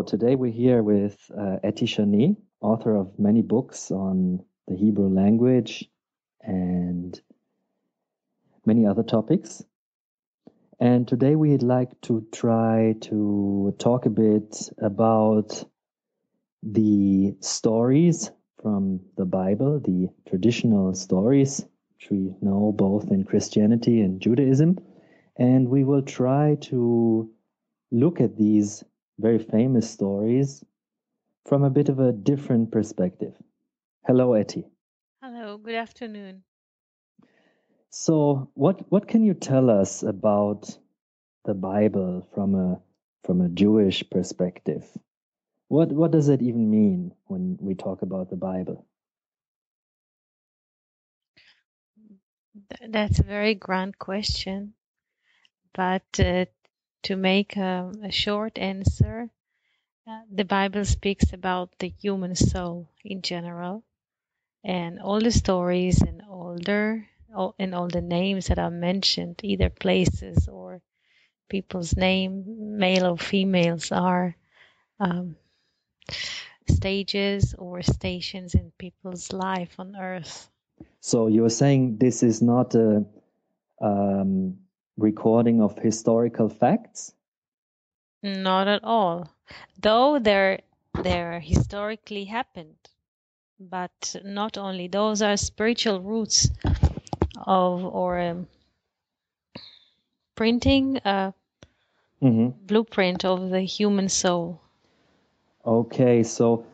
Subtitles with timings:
[0.00, 0.04] So.
[0.04, 5.90] Today we're here with uh, Etty Chani, author of many books on the Hebrew language
[6.40, 7.20] and
[8.64, 9.62] many other topics.
[10.78, 15.64] And today we'd like to try to talk a bit about
[16.62, 18.30] the stories
[18.62, 21.62] from the Bible, the traditional stories,
[21.96, 24.78] which we know both in Christianity and Judaism.
[25.36, 27.30] And we will try to
[27.90, 28.82] look at these
[29.20, 30.64] very famous stories
[31.46, 33.34] from a bit of a different perspective.
[34.06, 34.66] Hello, Etty.
[35.22, 36.44] Hello, good afternoon.
[37.90, 40.78] So, what what can you tell us about
[41.44, 42.80] the Bible from a
[43.24, 44.86] from a Jewish perspective?
[45.68, 48.86] What what does it even mean when we talk about the Bible?
[52.88, 54.74] That's a very grand question,
[55.74, 56.46] but uh,
[57.02, 59.30] to make a, a short answer,
[60.06, 63.82] uh, the Bible speaks about the human soul in general,
[64.64, 69.70] and all the stories and older all, and all the names that are mentioned, either
[69.70, 70.80] places or
[71.48, 74.36] people's name, male or females, are
[74.98, 75.36] um,
[76.68, 80.48] stages or stations in people's life on earth.
[81.00, 83.04] So you're saying this is not a
[83.80, 84.58] um,
[85.00, 87.12] recording of historical facts?
[88.22, 89.30] Not at all.
[89.80, 90.60] Though they're,
[91.02, 92.76] they're historically happened,
[93.58, 94.88] but not only.
[94.88, 96.50] Those are spiritual roots
[97.36, 98.46] of or um,
[100.36, 101.34] printing a
[102.22, 102.48] mm-hmm.
[102.66, 104.60] blueprint of the human soul.
[105.64, 106.64] Okay, so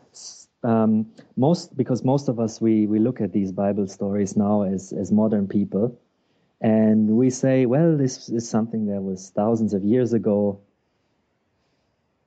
[0.63, 4.93] um, most because most of us we we look at these Bible stories now as
[4.93, 5.99] as modern people,
[6.59, 10.59] and we say, well, this is something that was thousands of years ago,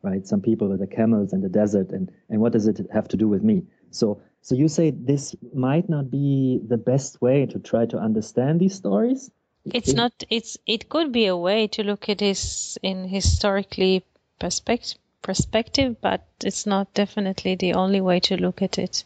[0.03, 0.27] right?
[0.27, 3.17] Some people with the camels in the desert, and, and what does it have to
[3.17, 3.65] do with me?
[3.91, 8.61] So, so you say this might not be the best way to try to understand
[8.61, 9.31] these stories?
[9.65, 14.05] It's not, it's, it could be a way to look at this in historically
[14.39, 19.05] perspective, perspective, but it's not definitely the only way to look at it.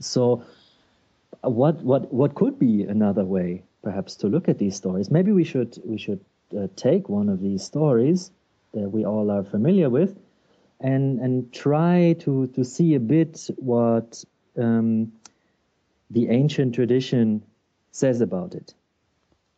[0.00, 0.44] So,
[1.40, 3.62] what, what, what could be another way?
[3.84, 5.10] Perhaps to look at these stories.
[5.10, 6.24] Maybe we should we should
[6.56, 8.30] uh, take one of these stories
[8.72, 10.18] that we all are familiar with,
[10.80, 14.24] and and try to to see a bit what
[14.56, 15.12] um,
[16.10, 17.44] the ancient tradition
[17.92, 18.74] says about it.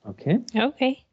[0.08, 0.38] Okay.
[0.54, 1.04] Okay.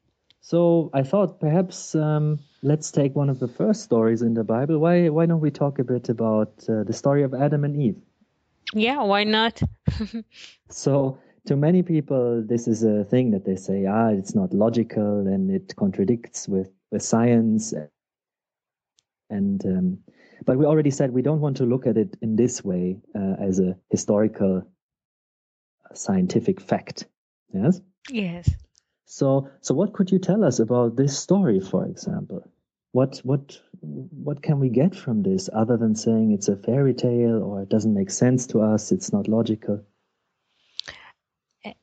[0.41, 4.77] So I thought perhaps um, let's take one of the first stories in the Bible.
[4.77, 8.01] Why why don't we talk a bit about uh, the story of Adam and Eve?
[8.73, 9.61] Yeah, why not?
[10.69, 15.27] so to many people, this is a thing that they say, ah, it's not logical
[15.27, 17.73] and it contradicts with, with science.
[19.29, 19.97] And um,
[20.45, 23.35] but we already said we don't want to look at it in this way uh,
[23.39, 24.63] as a historical,
[25.93, 27.07] scientific fact.
[27.53, 27.81] Yes.
[28.09, 28.49] Yes.
[29.05, 32.49] So, so what could you tell us about this story, for example?
[32.91, 37.41] What what what can we get from this other than saying it's a fairy tale
[37.41, 38.91] or it doesn't make sense to us?
[38.91, 39.83] It's not logical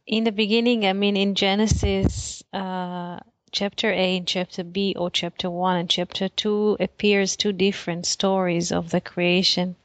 [0.07, 3.21] in the beginning, I mean, in Genesis, uh,
[3.53, 8.73] chapter A and chapter B, or chapter 1 and chapter 2, appears two different stories
[8.73, 9.77] of the creation.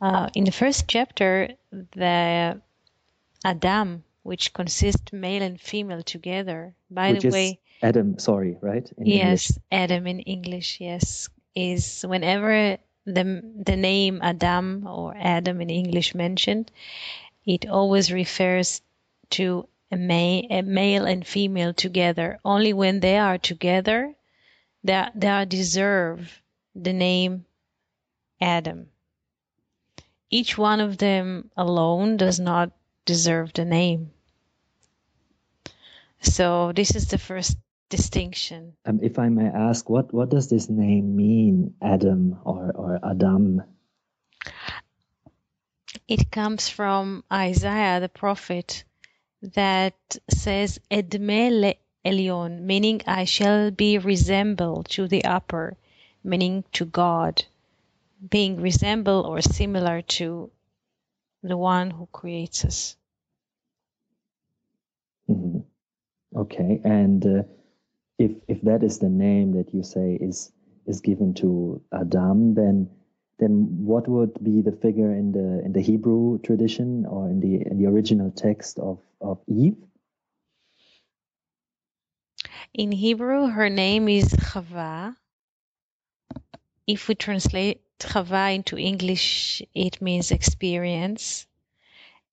[0.00, 2.60] Uh, in the first chapter, the
[3.44, 6.74] Adam, which consists male and female together.
[6.90, 8.90] By which the way, Adam, sorry, right?
[8.98, 9.50] In yes, English.
[9.72, 16.70] Adam in English, yes, is whenever the the name Adam or Adam in English mentioned,
[17.46, 18.80] it always refers
[19.30, 22.38] to a, ma- a male and female together.
[22.44, 24.14] Only when they are together,
[24.82, 26.40] they, they deserve
[26.74, 27.44] the name
[28.40, 28.86] Adam.
[30.30, 32.72] Each one of them alone does not
[33.04, 34.10] deserve the name.
[36.20, 37.56] So this is the first
[37.90, 38.72] distinction.
[38.86, 43.62] Um, if I may ask, what, what does this name mean, Adam or, or Adam?
[46.08, 48.84] It comes from Isaiah the prophet
[49.42, 49.94] that
[50.28, 55.76] says Edme Elyon, meaning I shall be resembled to the upper,
[56.22, 57.44] meaning to God,
[58.30, 60.50] being resembled or similar to
[61.42, 62.96] the one who creates us.
[65.28, 65.60] Mm-hmm.
[66.36, 67.42] Okay, and uh,
[68.18, 70.52] if if that is the name that you say is
[70.86, 72.90] is given to Adam, then
[73.38, 77.66] then what would be the figure in the in the Hebrew tradition or in the
[77.66, 79.76] in the original text of of Eve?
[82.72, 85.16] In Hebrew, her name is Chava,
[86.86, 91.46] if we translate Chava into English, it means experience.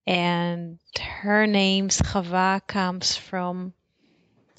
[0.05, 3.73] And her name, Chava, comes from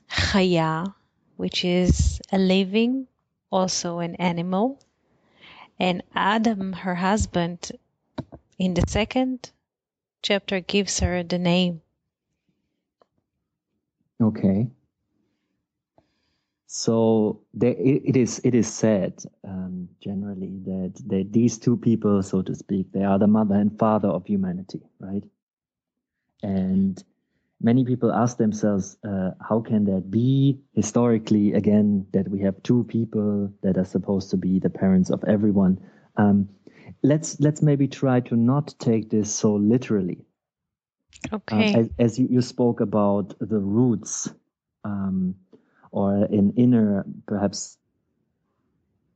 [0.08, 0.94] Chaya,
[1.36, 3.08] which is a living,
[3.50, 4.80] also an animal.
[5.82, 7.72] And Adam, her husband,
[8.56, 9.50] in the second
[10.22, 11.82] chapter gives her the name.
[14.22, 14.68] Okay.
[16.68, 22.54] So it is it is said um, generally that that these two people, so to
[22.54, 25.24] speak, they are the mother and father of humanity, right?
[26.44, 27.02] And
[27.62, 31.52] many people ask themselves, uh, how can that be historically?
[31.54, 35.78] Again, that we have two people that are supposed to be the parents of everyone.
[36.16, 36.48] Um,
[37.02, 40.24] let's let's maybe try to not take this so literally.
[41.32, 41.74] Okay.
[41.74, 44.32] Uh, as, as you, you, spoke about the roots,
[44.84, 45.36] um,
[45.92, 47.76] or an inner, perhaps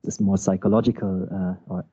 [0.04, 1.84] this more psychological uh, or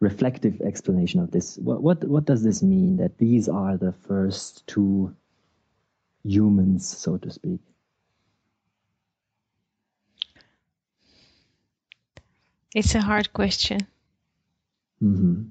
[0.00, 1.58] reflective explanation of this.
[1.58, 2.96] What, what what does this mean?
[2.96, 5.14] That these are the first two
[6.24, 7.60] humans, so to speak.
[12.74, 13.80] It's a hard question.
[15.02, 15.48] Mm-hmm.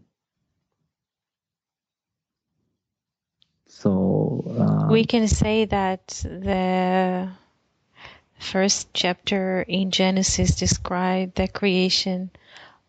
[3.67, 7.29] So um, we can say that the
[8.39, 12.31] first chapter in Genesis described the creation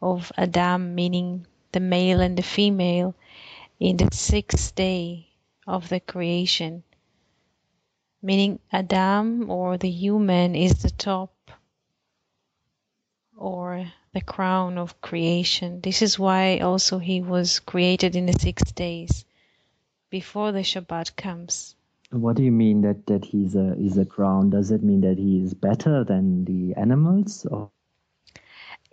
[0.00, 3.14] of Adam, meaning the male and the female,
[3.80, 5.28] in the sixth day
[5.66, 6.82] of the creation,
[8.22, 11.32] meaning Adam or the human is the top
[13.36, 13.84] or
[14.14, 15.80] the crown of creation.
[15.80, 19.24] This is why also he was created in the six days
[20.10, 21.74] before the Shabbat comes.
[22.10, 24.50] What do you mean that, that he's a he's a crown?
[24.50, 27.70] Does it mean that he is better than the animals or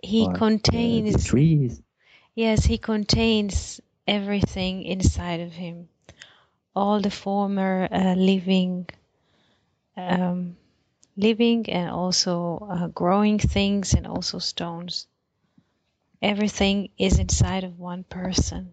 [0.02, 1.82] he or contains the, the trees?
[2.34, 5.88] Yes, he contains everything inside of him.
[6.74, 8.88] All the former uh, living
[9.96, 10.56] um,
[11.16, 15.06] living and also uh, growing things and also stones.
[16.22, 18.72] Everything is inside of one person.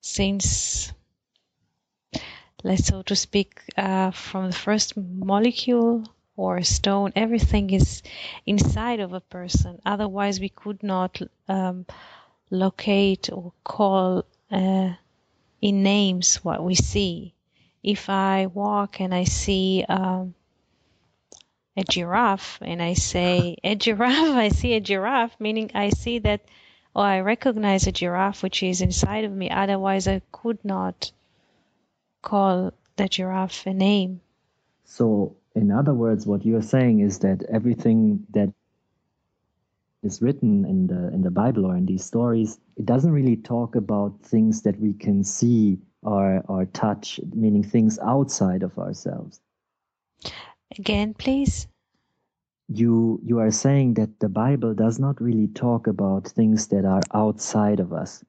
[0.00, 0.92] Since,
[2.62, 6.04] let's so to speak, uh, from the first molecule
[6.36, 8.02] or stone, everything is
[8.46, 9.80] inside of a person.
[9.86, 11.86] Otherwise, we could not um,
[12.50, 14.92] locate or call uh,
[15.60, 17.34] in names what we see.
[17.84, 20.34] If I walk and I see um,
[21.76, 26.40] a giraffe and I say a giraffe, I see a giraffe, meaning I see that
[26.94, 29.50] or I recognize a giraffe which is inside of me.
[29.50, 31.10] Otherwise, I could not
[32.22, 34.20] call the giraffe a name.
[34.84, 38.52] So, in other words, what you're saying is that everything that
[40.02, 43.74] is written in the in the Bible or in these stories, it doesn't really talk
[43.74, 49.40] about things that we can see or or touch, meaning things outside of ourselves.
[50.78, 51.66] Again, please.
[52.68, 57.02] You you are saying that the Bible does not really talk about things that are
[57.12, 58.24] outside of us.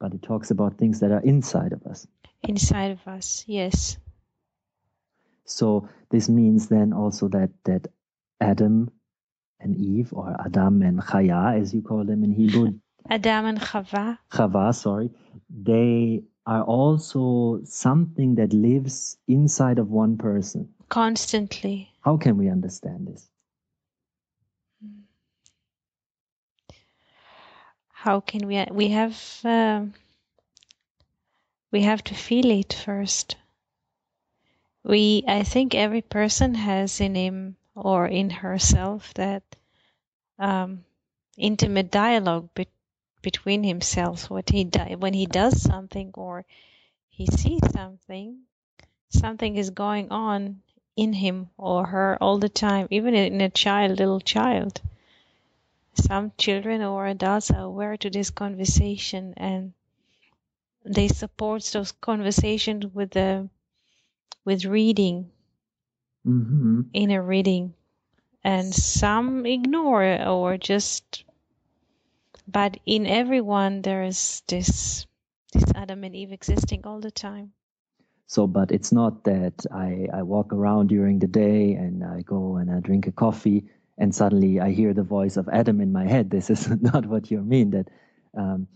[0.00, 2.06] But it talks about things that are inside of us.
[2.42, 3.98] Inside of us, yes.
[5.44, 7.88] So this means then also that that
[8.40, 8.90] Adam
[9.60, 12.78] and Eve, or Adam and Chaya, as you call them in Hebrew.
[13.08, 14.18] Adam and Chava.
[14.30, 15.10] Chava, sorry.
[15.50, 20.68] They are also something that lives inside of one person.
[20.88, 21.90] Constantly.
[22.00, 23.28] How can we understand this?
[27.92, 28.64] How can we?
[28.70, 29.86] We have uh,
[31.72, 33.36] we have to feel it first.
[34.84, 39.42] We, I think, every person has in him or in herself that
[40.38, 40.84] um,
[41.36, 42.68] intimate dialogue be-
[43.30, 46.46] between himself what he do, when he does something or
[47.08, 48.28] he sees something
[49.10, 50.62] something is going on
[50.96, 54.80] in him or her all the time even in a child little child.
[55.94, 59.74] Some children or adults are aware to this conversation and
[60.84, 63.48] they support those conversations with the
[64.44, 65.30] with reading.
[66.26, 66.80] Mm-hmm.
[66.92, 67.74] inner reading.
[68.44, 71.24] And some ignore or just
[72.48, 75.06] but in everyone there is this
[75.52, 77.52] this Adam and Eve existing all the time.
[78.28, 82.56] So, but it's not that I, I walk around during the day and I go
[82.56, 83.64] and I drink a coffee
[83.98, 86.30] and suddenly I hear the voice of Adam in my head.
[86.32, 87.70] This is not what you mean.
[87.72, 87.88] That,
[88.36, 88.68] um,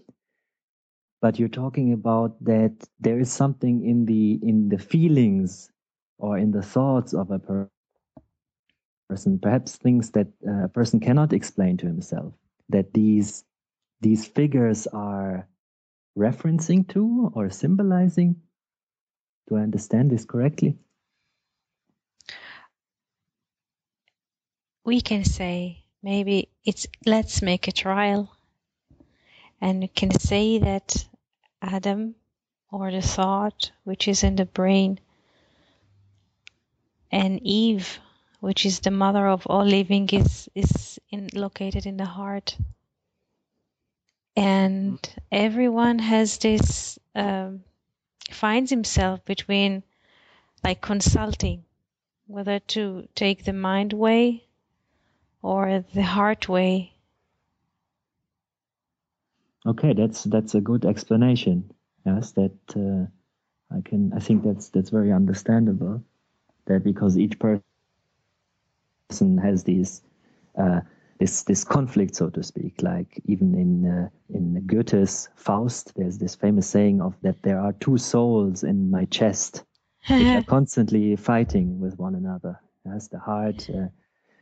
[1.23, 5.71] but you're talking about that there is something in the in the feelings
[6.19, 7.69] or in the thoughts of a person
[9.09, 12.35] person, perhaps things that uh, a person cannot explain to himself,
[12.71, 13.45] that these
[14.02, 15.49] these figures are
[16.18, 18.37] referencing to or symbolizing?
[19.49, 20.76] Do I understand this correctly?
[24.85, 28.28] We can say maybe it's let's make a trial
[29.61, 31.06] and you can say that
[31.62, 32.16] Adam
[32.73, 34.99] or the thought which is in the brain
[37.12, 38.00] and Eve
[38.40, 42.56] which is the mother of all living is is in, located in the heart
[44.37, 44.99] and
[45.31, 47.62] everyone has this um,
[48.31, 49.83] finds himself between
[50.65, 51.65] like consulting
[52.27, 54.45] whether to take the mind way
[55.43, 56.93] or the heart way.
[59.67, 61.73] Okay that's that's a good explanation.
[62.07, 63.07] Yes that uh,
[63.77, 66.03] i can i think that's that's very understandable
[66.67, 67.62] that because each person
[69.39, 70.03] has these
[70.59, 70.81] uh,
[71.23, 72.83] this this conflict, so to speak.
[72.83, 77.73] Like even in uh, in Goethe's Faust, there's this famous saying of that there are
[77.75, 79.64] two souls in my chest,
[80.09, 82.61] which are constantly fighting with one another.
[82.85, 83.71] Yes, the heart.
[83.71, 83.88] Uh,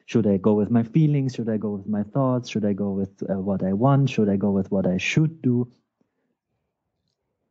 [0.06, 1.34] should I go with my feelings?
[1.34, 2.48] Should I go with my thoughts?
[2.48, 4.08] Should I go with uh, what I want?
[4.08, 5.70] Should I go with what I should do?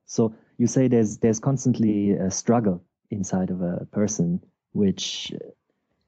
[0.06, 5.32] So you say there's there's constantly a struggle inside of a person, which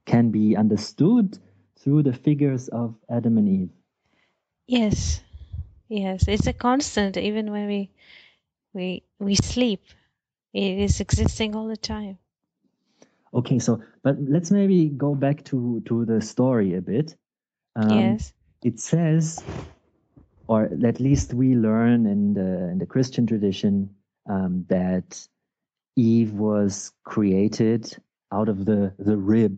[0.05, 1.37] can be understood
[1.83, 3.69] through the figures of Adam and Eve.
[4.67, 5.21] Yes,
[5.89, 7.17] yes, it's a constant.
[7.17, 7.89] Even when we
[8.73, 9.81] we we sleep,
[10.53, 12.17] it is existing all the time.
[13.33, 17.15] Okay, so but let's maybe go back to to the story a bit.
[17.75, 18.33] Um, yes,
[18.63, 19.43] it says,
[20.47, 23.89] or at least we learn in the in the Christian tradition
[24.29, 25.27] um, that
[25.95, 27.97] Eve was created
[28.31, 29.57] out of the the rib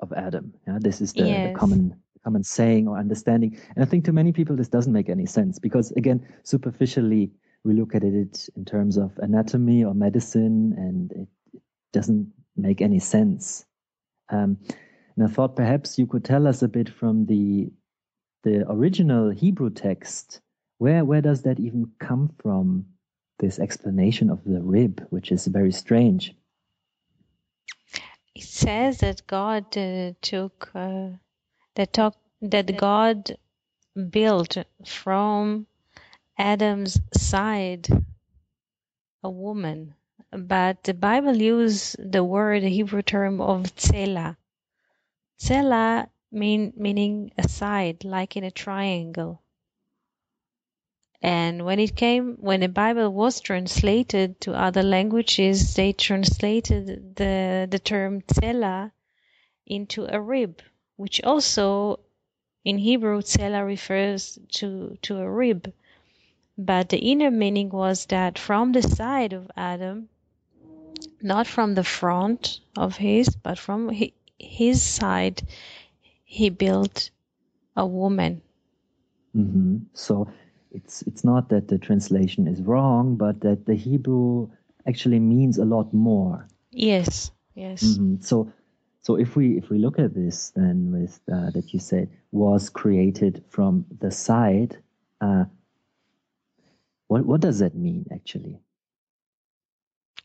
[0.00, 0.54] of Adam.
[0.66, 1.52] Yeah, this is the, yes.
[1.52, 3.58] the common common saying or understanding.
[3.74, 7.32] And I think to many people this doesn't make any sense because again, superficially
[7.64, 11.62] we look at it in terms of anatomy or medicine, and it, it
[11.92, 13.64] doesn't make any sense.
[14.30, 14.58] Um,
[15.16, 17.70] and I thought perhaps you could tell us a bit from the
[18.42, 20.40] the original Hebrew text.
[20.78, 22.86] Where where does that even come from?
[23.38, 26.32] This explanation of the rib, which is very strange
[28.34, 31.08] it says that God uh, took uh,
[31.74, 33.36] that talk that God
[34.10, 35.66] built from
[36.38, 37.88] Adam's side
[39.22, 39.94] a woman,
[40.30, 44.36] but the Bible uses the word the Hebrew term of tzela.
[45.38, 49.41] Tzela mean meaning a side, like in a triangle.
[51.22, 57.68] And when it came, when the Bible was translated to other languages, they translated the,
[57.70, 58.90] the term tzela
[59.66, 60.60] into a rib,
[60.96, 62.00] which also
[62.64, 65.72] in Hebrew, tzela refers to, to a rib.
[66.56, 70.08] But the inner meaning was that from the side of Adam,
[71.20, 73.90] not from the front of his, but from
[74.38, 75.42] his side,
[76.24, 77.10] he built
[77.76, 78.42] a woman.
[79.34, 79.78] Mm-hmm.
[79.94, 80.28] So
[80.74, 84.50] it's it's not that the translation is wrong, but that the Hebrew
[84.86, 86.48] actually means a lot more.
[86.70, 87.82] Yes, yes.
[87.82, 88.22] Mm-hmm.
[88.22, 88.52] So
[89.00, 92.70] so if we if we look at this then with uh, that you said was
[92.70, 94.78] created from the side,
[95.20, 95.44] uh,
[97.08, 98.60] what what does that mean actually?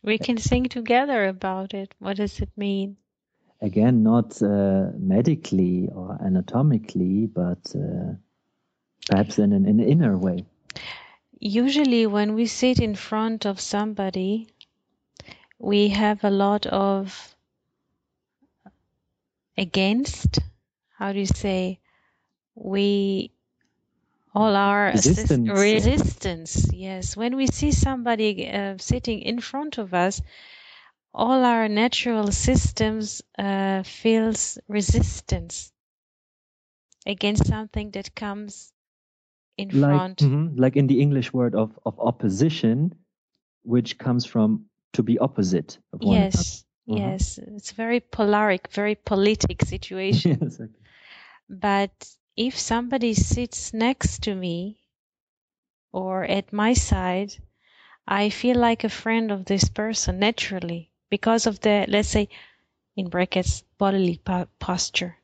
[0.04, 1.94] We can sing together about it.
[2.00, 2.98] What does it mean?
[3.60, 8.14] Again, not uh, medically or anatomically, but uh,
[9.10, 10.46] perhaps in an, in an inner way?
[11.40, 14.48] Usually, when we sit in front of somebody,
[15.60, 17.36] we have a lot of
[19.58, 20.40] against.
[20.98, 21.80] How do you say?
[22.56, 23.32] We
[24.34, 25.50] all our resistance.
[25.50, 26.74] resistance.
[26.74, 30.22] Yes, when we see somebody uh, sitting in front of us,
[31.14, 35.72] all our natural systems uh, feels resistance
[37.06, 38.74] against something that comes
[39.58, 40.18] in like, front.
[40.22, 42.96] Mm-hmm, like in the English word of, of opposition,
[43.64, 46.44] which comes from to be opposite of one yes, another.
[46.90, 46.98] Mm-hmm.
[46.98, 50.40] Yes, it's very polaric, very politic situation.
[50.42, 50.72] yes, okay.
[51.50, 51.92] But
[52.38, 54.80] if somebody sits next to me
[55.92, 57.34] or at my side,
[58.08, 62.30] I feel like a friend of this person naturally because of the, let's say,
[62.96, 65.18] in brackets, bodily po- posture.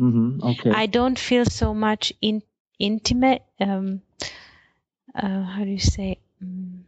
[0.00, 0.70] Mm-hmm, okay.
[0.70, 2.42] I don't feel so much in
[2.82, 4.02] intimate um,
[5.14, 6.84] uh, how do you say um,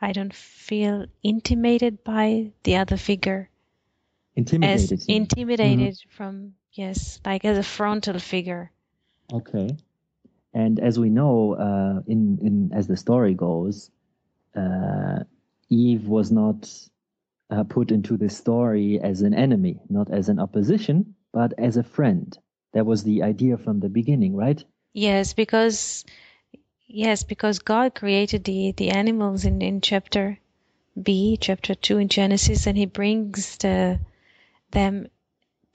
[0.00, 3.48] I don't feel intimated by the other figure.
[4.34, 4.92] Intimidated.
[4.92, 8.70] as intimidated from yes, like as a frontal figure.
[9.32, 9.70] Okay.
[10.52, 13.90] And as we know, uh, in in as the story goes,
[14.54, 15.24] uh,
[15.70, 16.70] Eve was not
[17.50, 21.82] uh, put into this story as an enemy, not as an opposition, but as a
[21.82, 22.38] friend.
[22.76, 24.62] That was the idea from the beginning, right?
[24.92, 26.04] Yes, because
[26.86, 30.38] yes, because God created the the animals in in chapter
[31.02, 33.98] B, chapter two in Genesis, and He brings the
[34.72, 35.08] them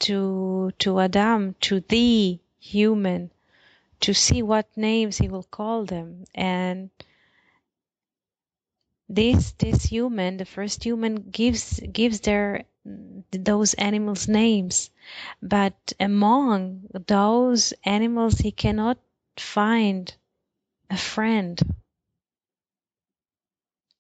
[0.06, 3.32] to to Adam, to the human,
[4.02, 6.92] to see what names He will call them, and
[9.10, 12.66] this this human, the first human, gives gives their
[13.32, 14.90] those animals names,
[15.42, 18.98] but among those animals, he cannot
[19.38, 20.16] find
[20.90, 21.62] a friend.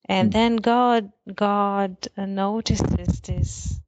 [0.05, 0.31] And Hmm.
[0.31, 3.79] then God God uh, notices this,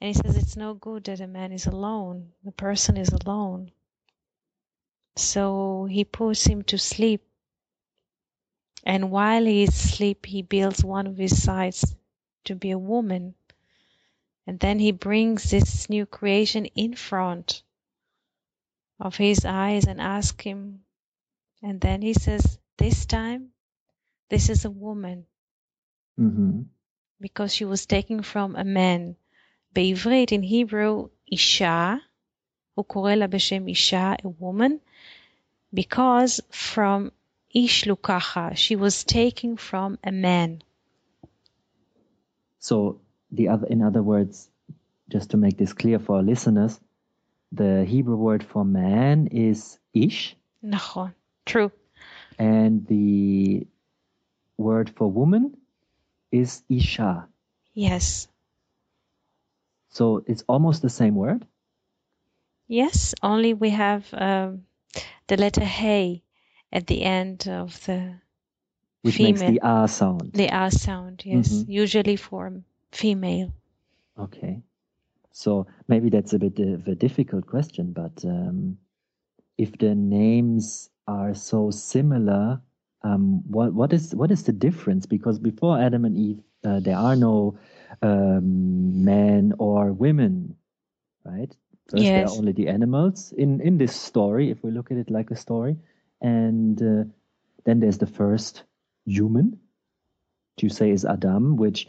[0.00, 2.32] and He says it's no good that a man is alone.
[2.44, 3.72] The person is alone.
[5.16, 7.22] So He puts him to sleep,
[8.84, 11.96] and while he is asleep, He builds one of his sides
[12.44, 13.34] to be a woman,
[14.45, 17.63] and then He brings this new creation in front
[18.99, 20.83] of his eyes and asks him,
[21.61, 23.49] and then He says, "This time,
[24.29, 25.25] this is a woman."
[26.17, 26.61] hmm
[27.19, 29.15] because she was taken from a man.
[29.73, 31.95] בעברית, in Hebrew, אישה,
[32.73, 34.79] הוא קורא לה בשם אישה, a woman,
[35.73, 37.09] because from
[37.55, 40.61] איש לוקחה, she was taken from a man.
[42.59, 42.99] So
[43.32, 44.48] the other, in other words,
[45.08, 46.78] just to make this clear for our listeners,
[47.50, 50.36] the Hebrew word for man is ish.
[50.64, 51.12] Nachon.
[51.44, 51.72] True.
[52.38, 53.66] And the
[54.56, 55.56] word for woman
[56.30, 57.26] is isha.
[57.74, 58.28] Yes.
[59.90, 61.46] So it's almost the same word?
[62.68, 64.64] Yes, only we have um,
[65.26, 66.22] the letter hey
[66.72, 68.14] at the end of the
[69.02, 69.32] which female.
[69.32, 70.32] makes the r ah sound.
[70.32, 71.70] The r sound, yes, mm-hmm.
[71.70, 72.52] usually for
[72.92, 73.52] female.
[74.18, 74.62] Okay.
[75.32, 78.76] So maybe that's a bit of a difficult question, but um,
[79.56, 82.60] if the names are so similar,
[83.02, 85.06] um, what what is what is the difference?
[85.06, 87.58] Because before Adam and Eve, uh, there are no
[88.02, 90.54] um, men or women,
[91.24, 91.54] right?
[91.90, 95.10] First, there are only the animals in in this story, if we look at it
[95.10, 95.76] like a story,
[96.20, 97.04] and uh,
[97.64, 98.64] then there's the first
[99.06, 99.58] human,
[100.54, 101.88] which you say is Adam, which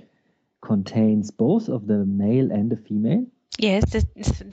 [0.64, 3.26] contains both of the male and the female.
[3.60, 4.02] Yes, the,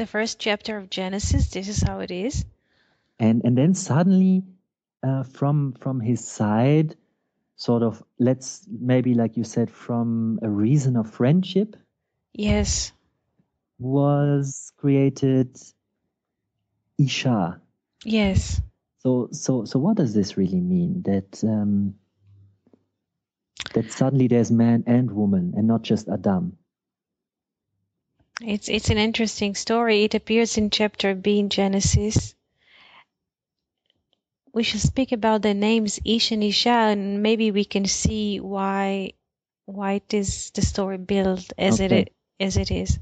[0.02, 2.44] the first chapter of Genesis, this is how it is.
[3.20, 4.42] and and then suddenly
[5.02, 6.96] uh, from from his side
[7.56, 11.76] sort of let's maybe like you said from a reason of friendship
[12.32, 12.92] Yes.
[13.78, 15.48] was created
[16.98, 17.60] isha
[18.04, 18.60] Yes.
[19.04, 21.99] so so so what does this really mean that um
[23.74, 26.56] that suddenly there's man and woman and not just adam
[28.42, 30.04] It's it's an interesting story.
[30.04, 32.34] It appears in chapter B in Genesis.
[34.52, 39.14] We should speak about the names Ish and Isha, and maybe we can see why
[39.66, 41.80] why it is the story built as Okay.
[41.80, 42.98] it as it is.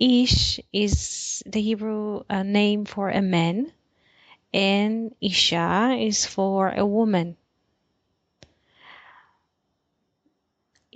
[0.00, 3.72] Ish is the Hebrew uh, name for a man,
[4.54, 7.36] and Isha is for a woman.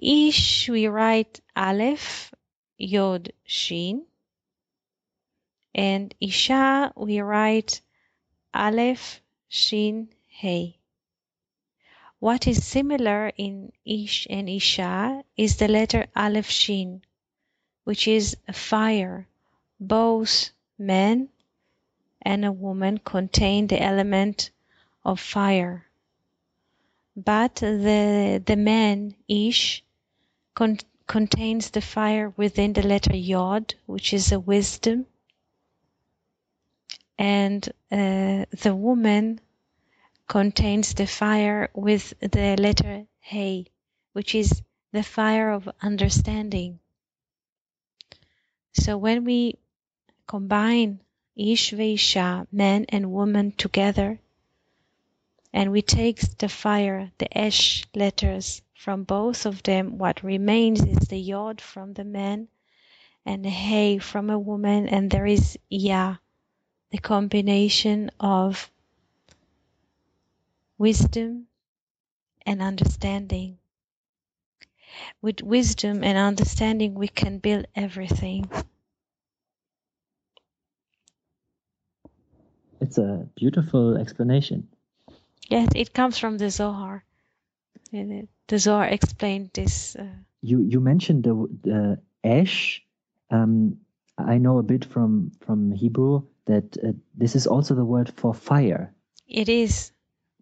[0.04, 2.34] Ish we write Aleph
[2.76, 4.04] Yod Shin,
[5.72, 7.80] and Isha we write
[8.52, 10.78] Aleph Shin Hey.
[12.18, 17.02] What is similar in Ish and Isha is the letter Aleph Shin,
[17.84, 19.28] which is a fire.
[19.78, 21.28] Both man
[22.20, 24.50] and a woman contain the element
[25.04, 25.86] of fire.
[27.14, 29.84] But the, the man, Ish,
[30.54, 35.06] con- contains the fire within the letter Yod, which is a wisdom.
[37.18, 39.40] And uh, the woman
[40.26, 43.66] contains the fire with the letter Hey,
[44.12, 44.62] which is
[44.92, 46.80] the fire of understanding.
[48.72, 49.58] So when we
[50.26, 51.00] combine
[51.36, 54.18] Ish Veisha, man and woman together,
[55.52, 61.06] and we take the fire, the Esh letters from both of them, what remains is
[61.06, 62.48] the Yod from the man
[63.24, 66.16] and the Hey from a woman, and there is Ya,
[66.90, 68.68] the combination of
[70.78, 71.46] wisdom
[72.44, 73.58] and understanding.
[75.22, 78.50] with wisdom and understanding, we can build everything.
[82.80, 84.66] It's a beautiful explanation.
[85.48, 87.04] Yes, it comes from the Zohar.
[87.92, 89.96] The Zohar explained this.
[89.96, 90.06] Uh,
[90.40, 92.82] you you mentioned the, the ash.
[93.30, 93.78] Um,
[94.16, 98.34] I know a bit from from Hebrew that uh, this is also the word for
[98.34, 98.94] fire.
[99.28, 99.92] It is.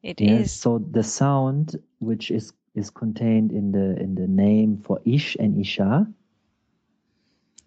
[0.03, 0.53] It yes, is.
[0.53, 5.61] So the sound which is is contained in the in the name for Ish and
[5.61, 6.07] Isha.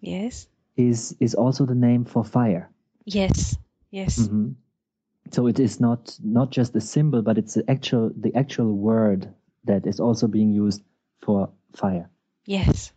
[0.00, 0.48] Yes.
[0.76, 2.70] Is is also the name for fire.
[3.04, 3.56] Yes.
[3.90, 4.18] Yes.
[4.18, 4.52] Mm-hmm.
[5.30, 9.32] So it is not not just a symbol, but it's the actual the actual word
[9.64, 10.82] that is also being used
[11.20, 12.10] for fire.
[12.46, 12.92] Yes.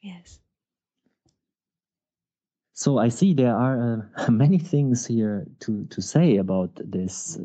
[0.00, 0.40] Yes.
[2.72, 7.38] So I see there are uh, many things here to, to say about this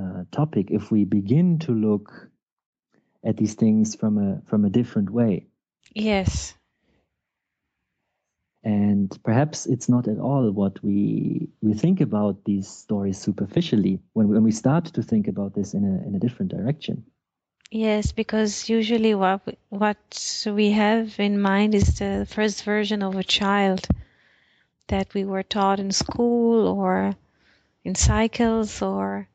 [0.00, 2.30] uh, topic if we begin to look
[3.24, 5.46] at these things from a from a different way.
[5.94, 6.54] Yes.
[8.62, 14.28] And perhaps it's not at all what we we think about these stories superficially when
[14.28, 17.04] when we start to think about this in a in a different direction.
[17.70, 23.16] Yes, because usually what we, what we have in mind is the first version of
[23.16, 23.86] a child
[24.88, 27.14] that we were taught in school or
[27.84, 29.28] in cycles or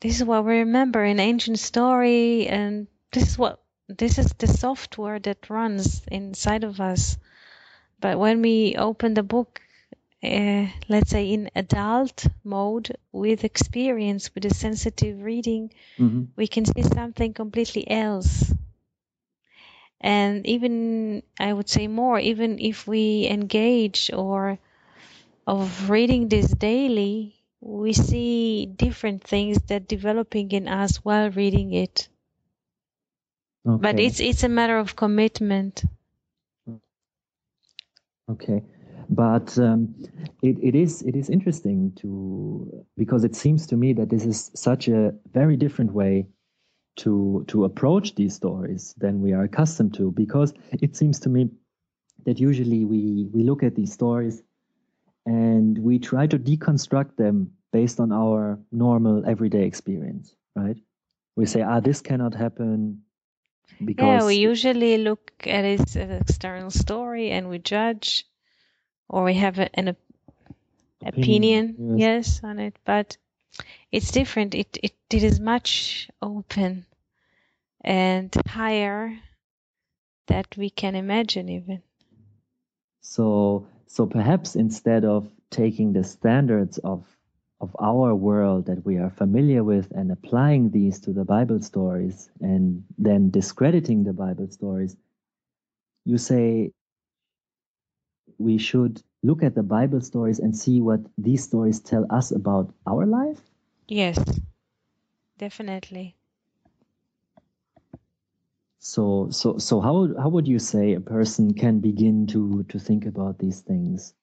[0.00, 4.46] this is what we remember in ancient story and this is what this is the
[4.48, 7.18] software that runs inside of us.
[8.00, 9.60] But when we open the book
[10.22, 16.24] uh, let's say in adult mode with experience with a sensitive reading mm-hmm.
[16.36, 18.52] we can see something completely else.
[20.00, 24.58] And even i would say more even if we engage or
[25.46, 32.08] of reading this daily we see different things that developing in us while reading it.
[33.66, 33.82] Okay.
[33.82, 35.82] but it's it's a matter of commitment.
[38.30, 38.62] Okay
[39.08, 39.94] but um,
[40.42, 44.50] it, it is it is interesting to because it seems to me that this is
[44.54, 46.26] such a very different way
[46.96, 51.48] to to approach these stories than we are accustomed to because it seems to me
[52.26, 54.42] that usually we we look at these stories
[55.24, 60.76] and we try to deconstruct them based on our normal everyday experience right?
[61.36, 63.02] We say ah this cannot happen
[63.84, 68.26] because yeah we usually look at it as an external story and we judge
[69.08, 69.96] or we have a, an
[71.02, 72.40] opinion, opinion yes.
[72.40, 72.40] yes.
[72.44, 73.16] on it but
[73.90, 76.84] it's different it, it it is much open
[77.82, 79.16] and higher
[80.26, 81.82] that we can imagine even
[83.00, 87.04] so so perhaps instead of taking the standards of
[87.60, 92.30] of our world that we are familiar with and applying these to the bible stories
[92.40, 94.96] and then discrediting the bible stories
[96.04, 96.72] you say
[98.38, 102.72] we should look at the Bible stories and see what these stories tell us about
[102.86, 103.40] our life?
[103.88, 104.18] Yes,
[105.38, 106.16] definitely.
[108.80, 113.06] So, so, so, how how would you say a person can begin to to think
[113.06, 114.14] about these things?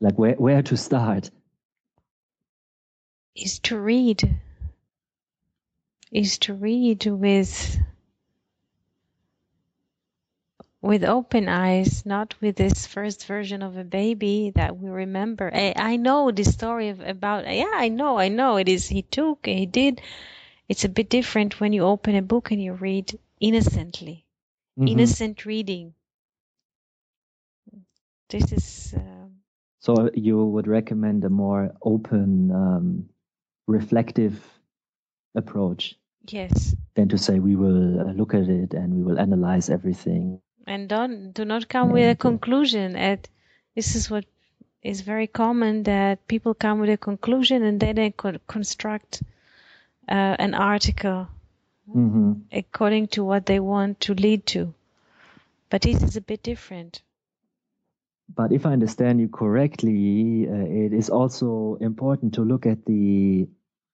[0.00, 1.30] Like where where to start?
[3.36, 4.40] Is to read.
[6.10, 7.78] Is to read with
[10.84, 15.50] with open eyes, not with this first version of a baby that we remember.
[15.52, 19.00] I, I know the story of, about, yeah, I know, I know it is, he
[19.00, 20.02] took, he did.
[20.68, 24.26] It's a bit different when you open a book and you read innocently,
[24.78, 24.88] mm-hmm.
[24.88, 25.94] innocent reading.
[28.28, 28.94] This is.
[28.94, 29.28] Uh,
[29.80, 33.08] so you would recommend a more open, um,
[33.66, 34.38] reflective
[35.34, 35.94] approach?
[36.26, 36.76] Yes.
[36.94, 40.88] Than to say we will uh, look at it and we will analyze everything and
[40.88, 42.96] don't do not come with a conclusion.
[42.96, 43.28] At
[43.74, 44.24] this is what
[44.82, 49.22] is very common that people come with a conclusion and then they could construct
[50.08, 51.28] uh, an article
[51.88, 52.32] mm-hmm.
[52.52, 54.74] according to what they want to lead to.
[55.70, 57.02] But this is a bit different.
[58.34, 63.46] But if i understand you correctly uh, it is also important to look at the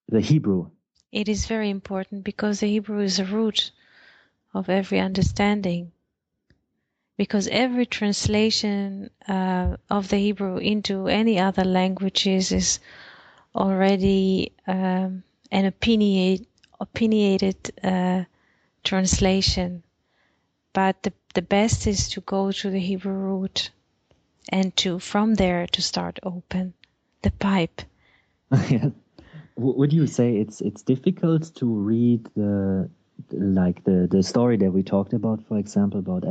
[0.08, 0.70] the hebrew.
[1.12, 3.72] It is very important because the hebrew is a root
[4.54, 5.92] of every understanding
[7.20, 12.80] because every translation uh, of the Hebrew into any other languages is
[13.54, 16.46] already um, an opinionate,
[16.80, 18.24] opinionated uh,
[18.84, 19.82] translation.
[20.72, 23.70] But the, the best is to go to the Hebrew root
[24.48, 26.72] and to from there to start open
[27.20, 27.82] the pipe.
[29.56, 32.88] Would you say it's it's difficult to read the
[33.30, 36.24] like the the story that we talked about, for example, about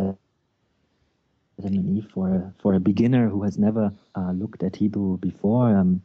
[2.13, 5.75] For a, for a beginner who has never uh, looked at Hebrew before.
[5.75, 6.01] Um,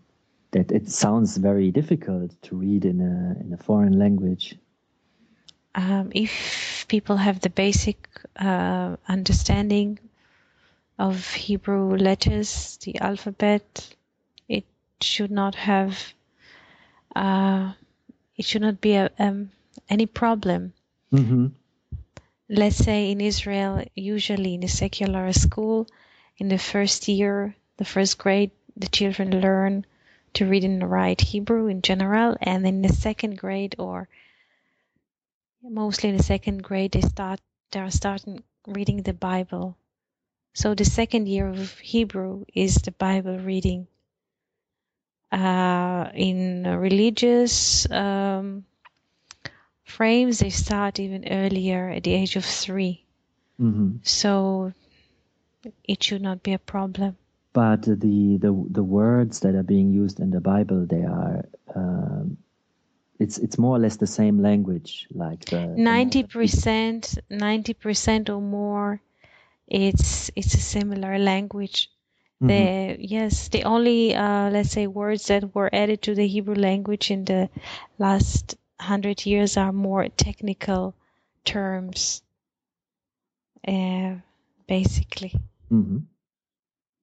[0.55, 4.57] that it sounds very difficult to read in a in a foreign language.
[5.75, 9.99] Um, if people have the basic uh, understanding
[10.97, 13.97] of Hebrew letters, the alphabet,
[14.49, 14.64] it
[15.01, 16.14] should not have
[17.17, 17.73] uh,
[18.37, 19.51] it should not be a, um,
[19.90, 20.73] any problem.
[21.12, 21.47] Mm-hmm.
[22.57, 25.88] Let's say in Israel, usually in a secular school,
[26.38, 29.85] in the first year, the first grade, the children learn
[30.35, 34.09] to read and write Hebrew in general, and in the second grade, or
[35.64, 37.40] mostly in the second grade, they start
[37.73, 39.77] they are starting reading the Bible.
[40.53, 43.88] So the second year of Hebrew is the Bible reading.
[45.33, 48.64] Uh, in religious um,
[49.85, 53.05] frames, they start even earlier at the age of 3
[53.61, 53.99] Mm-hmm.
[54.03, 54.73] So
[55.85, 57.16] it should not be a problem.
[57.53, 61.44] But the the the words that are being used in the Bible, they are.
[61.75, 62.38] Um,
[63.20, 68.40] it's it's more or less the same language, like the ninety percent, ninety percent or
[68.40, 69.01] more.
[69.68, 71.90] It's it's a similar language.
[72.42, 72.49] Mm-hmm.
[72.49, 77.12] The yes, the only uh, let's say words that were added to the Hebrew language
[77.12, 77.49] in the
[77.99, 80.95] last hundred years are more technical
[81.45, 82.23] terms.
[83.67, 84.17] Uh,
[84.67, 85.33] basically.
[85.71, 85.99] Mm-hmm.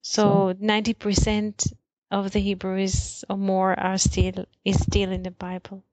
[0.04, 1.66] So ninety percent
[2.12, 5.84] of the Hebrews or more are still is still in the Bible,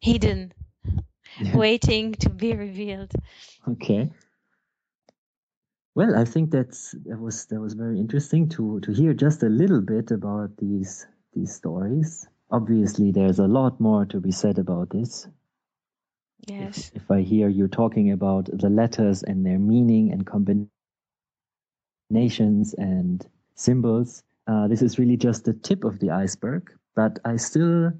[0.00, 0.52] hidden,
[1.40, 1.56] Yeah.
[1.56, 3.12] waiting to be revealed.
[3.66, 4.10] Okay.
[5.94, 9.48] Well, I think that's that was that was very interesting to to hear just a
[9.48, 12.28] little bit about these these stories.
[12.52, 15.26] Obviously, there's a lot more to be said about this.
[16.46, 16.92] Yes.
[16.94, 20.68] If I hear you talking about the letters and their meaning and combinations
[22.74, 26.70] and symbols, uh, this is really just the tip of the iceberg.
[26.94, 27.92] But I still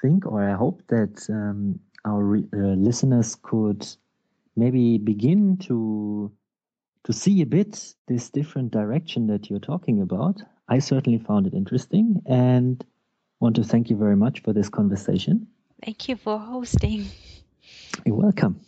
[0.00, 3.86] think, or I hope that um, our re- uh, listeners could
[4.56, 6.30] maybe begin to
[7.04, 10.40] to see a bit this different direction that you're talking about.
[10.68, 12.84] I certainly found it interesting and
[13.40, 15.46] want to thank you very much for this conversation.
[15.84, 17.06] Thank you for hosting.
[18.04, 18.60] You're welcome.